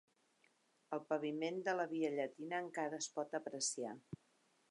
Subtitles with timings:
[0.95, 3.95] El paviment de la via Llatina encara es pot apreciar.